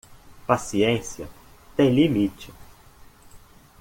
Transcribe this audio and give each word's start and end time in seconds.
Paciência 0.47 1.29
tem 1.75 1.93
limite 1.93 2.51